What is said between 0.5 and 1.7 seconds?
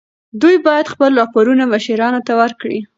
باید خپل راپورونه